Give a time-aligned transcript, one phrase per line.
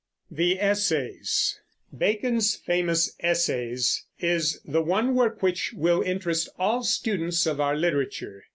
[0.31, 1.59] THE ESSAYS.
[1.95, 8.41] Bacon's famous Essays is the one work which will interest all students of our literature.